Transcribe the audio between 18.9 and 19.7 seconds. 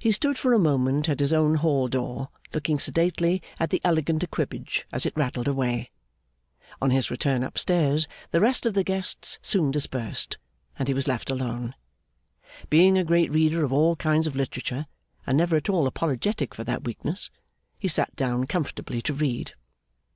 to read.